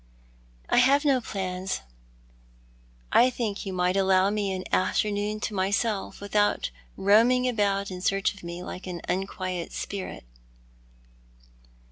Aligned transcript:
"I 0.67 0.77
have 0.79 1.05
no 1.05 1.21
plans. 1.21 1.81
I 3.11 3.29
think 3.29 3.67
you 3.67 3.71
might 3.71 3.95
allow 3.95 4.31
me 4.31 4.51
an 4.51 4.63
afternoon 4.73 5.39
to 5.41 5.53
myself, 5.53 6.19
without 6.21 6.71
roaming 6.97 7.47
about 7.47 7.91
in 7.91 8.01
search 8.01 8.33
of 8.33 8.41
me 8.43 8.63
like 8.63 8.87
an 8.87 9.01
unquiet 9.07 9.71
spirit." 9.73 10.23